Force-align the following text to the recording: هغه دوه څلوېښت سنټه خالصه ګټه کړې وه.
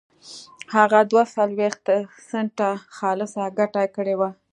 هغه 0.75 0.99
دوه 1.11 1.23
څلوېښت 1.35 1.85
سنټه 2.29 2.69
خالصه 2.97 3.43
ګټه 3.59 3.83
کړې 3.95 4.15
وه. 4.19 4.29